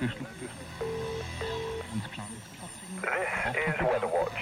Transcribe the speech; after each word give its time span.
This 0.00 0.08
is 0.08 0.16
Weather 3.82 4.06
Watch. 4.06 4.40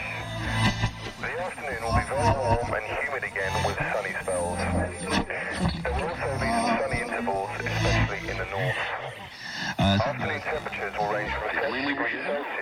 The 1.18 1.34
afternoon 1.34 1.82
will 1.82 1.98
be 1.98 2.04
very 2.06 2.30
warm 2.38 2.70
and 2.74 2.86
humid 3.02 3.24
again 3.24 3.50
with 3.66 3.74
sunny 3.76 4.14
spells. 4.22 4.58
There 4.58 5.92
will 5.94 6.06
also 6.06 6.30
be 6.38 6.46
some 6.46 6.78
sunny 6.78 7.00
intervals, 7.02 7.50
especially 7.58 8.30
in 8.30 8.38
the 8.38 8.46
north. 8.46 8.78
Afternoon 9.80 10.40
temperatures 10.42 10.94
will 10.96 11.10
range 11.12 11.32
from 11.32 11.50
30 11.50 11.86
degrees 11.88 12.22
Celsius 12.22 12.57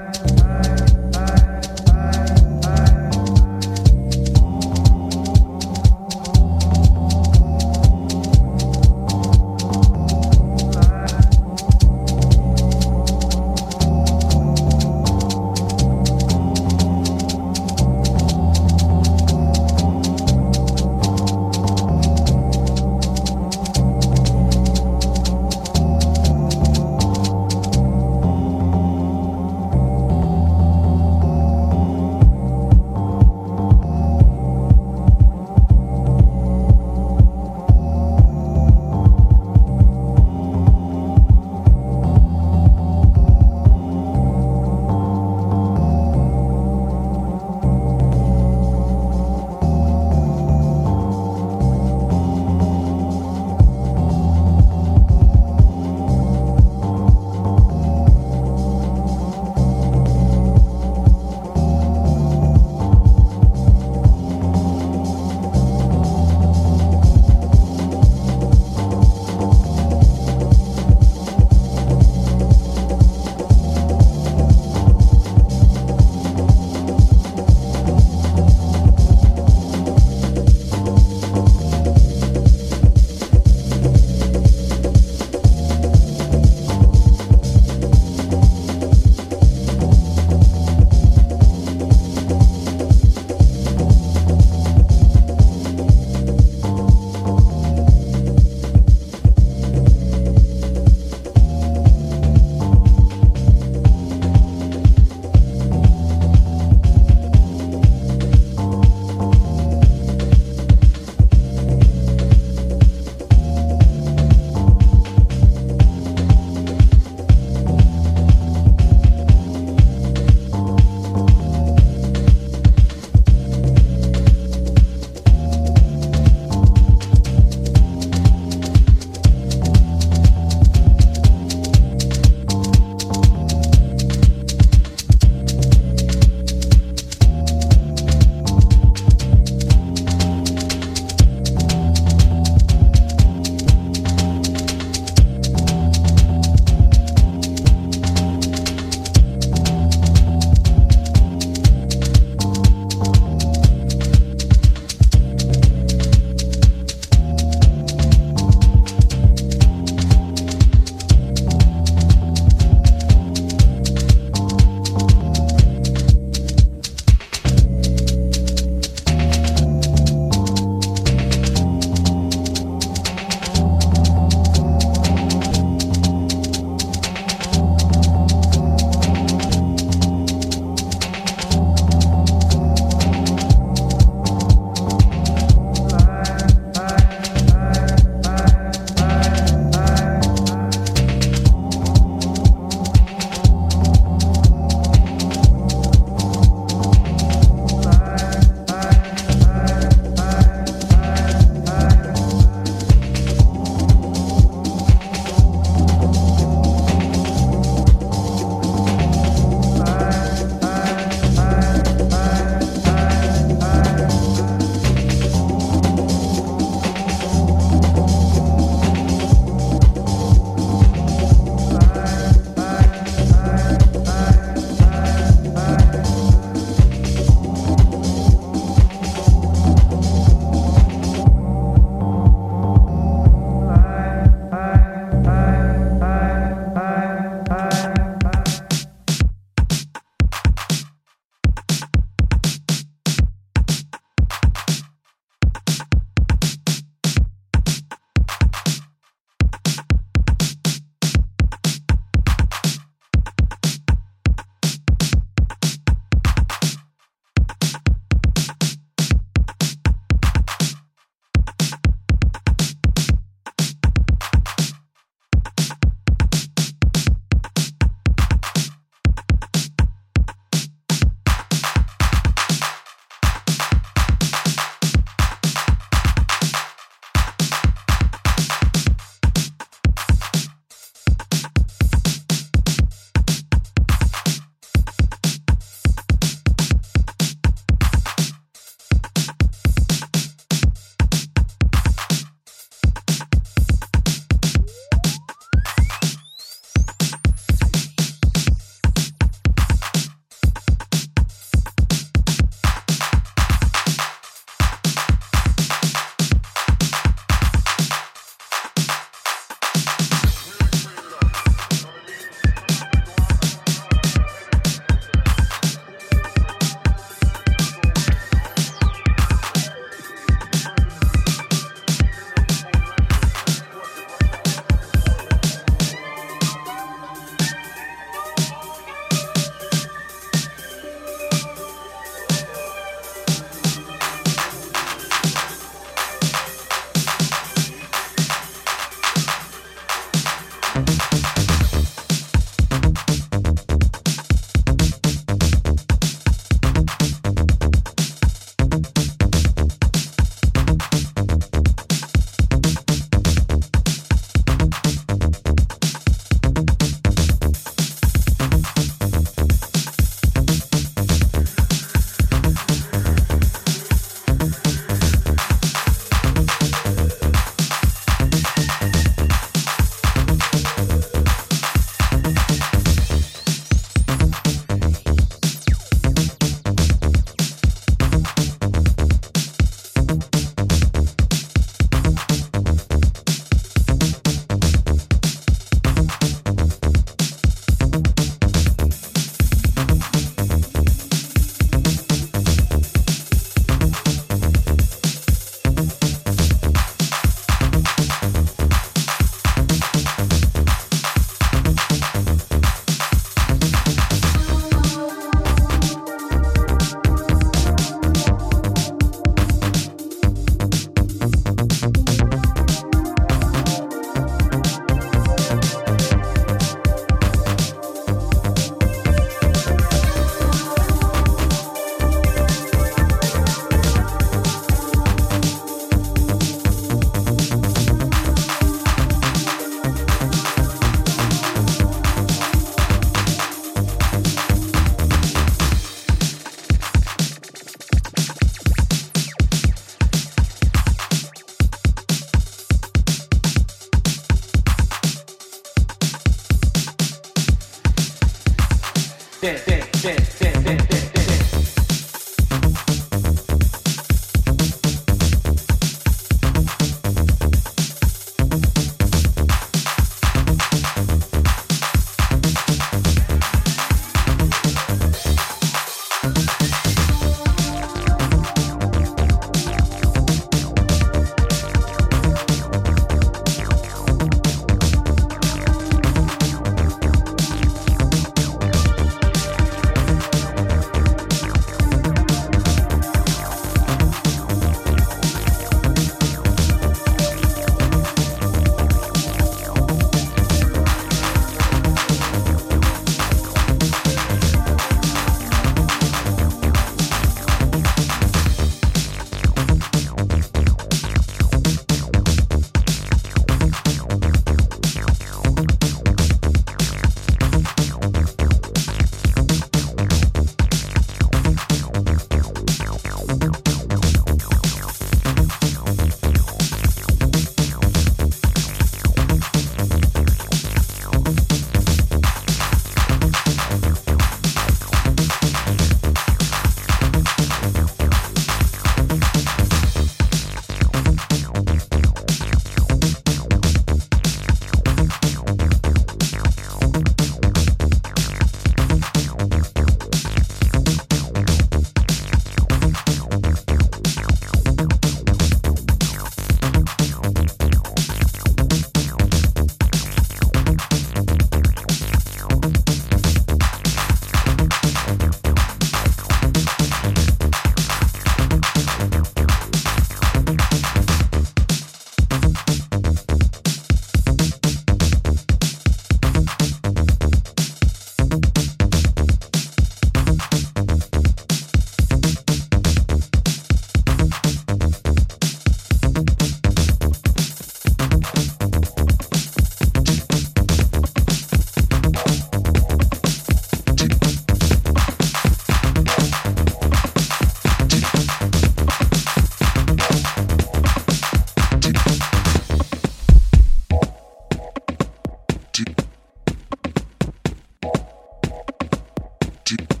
you 599.71 600.00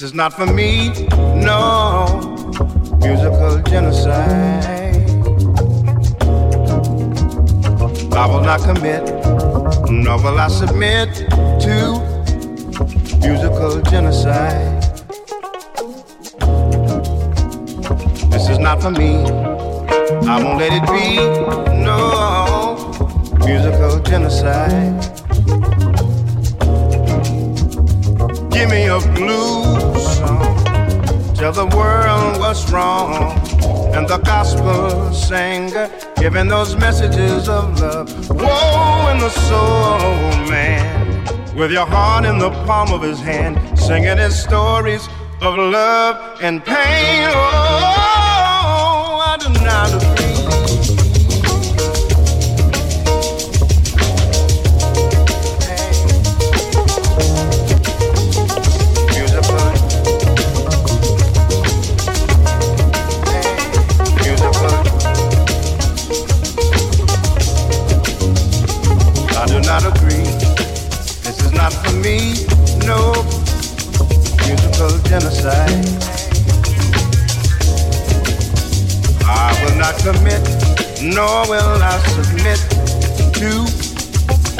This 0.00 0.12
is 0.12 0.14
not 0.14 0.32
for 0.32 0.46
me, 0.46 0.88
With 41.60 41.72
your 41.72 41.84
heart 41.84 42.24
in 42.24 42.38
the 42.38 42.48
palm 42.64 42.90
of 42.90 43.02
his 43.02 43.20
hand, 43.20 43.78
singing 43.78 44.16
his 44.16 44.42
stories 44.42 45.06
of 45.42 45.58
love 45.58 46.40
and 46.40 46.64
pain. 46.64 47.28
Oh, 47.34 49.20
I 49.26 49.36
do 49.38 49.50
not 49.62 49.92
agree. 49.92 50.30
I 69.36 69.44
do 69.46 69.60
not 69.60 69.84
agree. 69.84 70.59
Is 71.40 71.52
not 71.52 71.72
for 71.72 71.92
me, 72.04 72.34
no 72.86 73.12
musical 74.46 74.92
genocide. 75.08 75.86
I 79.24 79.50
will 79.62 79.76
not 79.78 79.96
commit, 80.04 80.42
nor 81.02 81.48
will 81.48 81.82
I 81.82 81.98
submit 82.14 82.60
to 83.40 83.50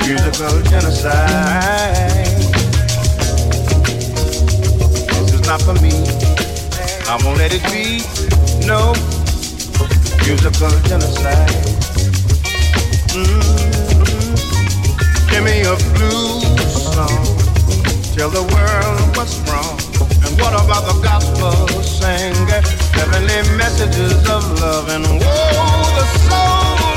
musical 0.07 0.62
genocide. 0.70 2.27
This 5.09 5.32
is 5.35 5.47
not 5.47 5.61
for 5.62 5.74
me. 5.85 5.93
I 7.09 7.19
won't 7.24 7.39
let 7.39 7.52
it 7.52 7.62
be, 7.73 8.02
no 8.66 8.94
musical 10.24 10.70
genocide. 10.89 11.51
Mm. 13.15 13.70
Give 15.31 15.44
me 15.44 15.62
a 15.62 15.77
blues 15.94 16.49
song. 17.09 17.24
Tell 18.16 18.31
the 18.31 18.44
world 18.55 19.16
what's 19.16 19.36
wrong. 19.48 19.77
And 20.24 20.32
what 20.40 20.52
about 20.52 20.85
the 20.90 20.97
gospel 21.02 21.52
singer? 21.82 22.60
Heavenly 22.98 23.40
messages 23.56 24.18
of 24.28 24.43
love 24.60 24.89
and 24.89 25.06
woe, 25.06 25.82
the 25.97 26.06
soul 26.27 26.90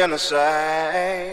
genocide 0.00 1.29